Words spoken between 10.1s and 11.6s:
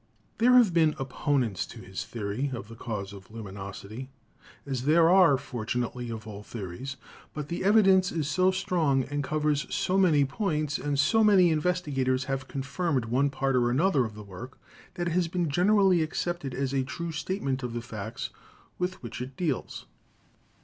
points, and so many